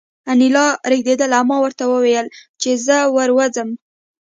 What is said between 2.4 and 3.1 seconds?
چې زه